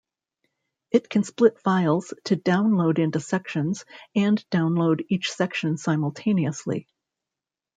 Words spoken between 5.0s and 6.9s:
each section simultaneously.